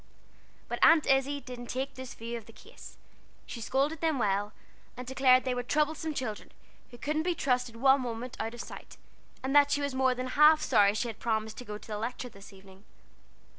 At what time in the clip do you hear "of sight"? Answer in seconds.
8.55-8.97